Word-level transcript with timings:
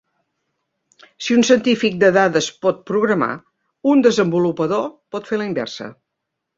Si 1.25 1.35
un 1.35 1.45
científic 1.49 1.99
de 2.05 2.09
dades 2.17 2.49
pot 2.67 2.81
programar, 2.89 3.31
un 3.95 4.05
desenvolupador 4.11 4.93
pot 5.15 5.33
fer 5.33 5.41
a 5.41 5.45
la 5.45 5.51
inversa. 5.55 5.97